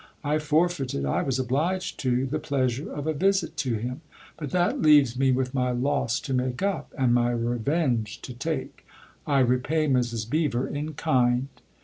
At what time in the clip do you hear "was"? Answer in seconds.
1.21-1.37